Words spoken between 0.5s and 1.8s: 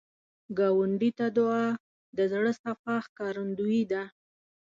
ګاونډي ته دعا،